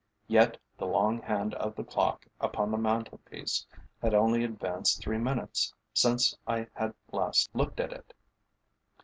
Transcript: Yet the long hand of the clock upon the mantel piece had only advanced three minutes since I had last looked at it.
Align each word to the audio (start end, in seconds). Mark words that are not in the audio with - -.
Yet 0.25 0.57
the 0.79 0.87
long 0.87 1.21
hand 1.21 1.53
of 1.53 1.75
the 1.75 1.83
clock 1.83 2.25
upon 2.39 2.71
the 2.71 2.77
mantel 2.79 3.19
piece 3.19 3.67
had 4.01 4.15
only 4.15 4.43
advanced 4.43 4.99
three 5.03 5.19
minutes 5.19 5.75
since 5.93 6.35
I 6.47 6.65
had 6.73 6.95
last 7.11 7.51
looked 7.53 7.79
at 7.79 7.93
it. 7.93 8.15